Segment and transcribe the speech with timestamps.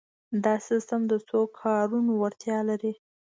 [0.43, 2.93] دا سیسټم د څو کارونو وړتیا لري.